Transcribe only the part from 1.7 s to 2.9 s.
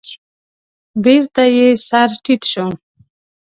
سر تيټ شو.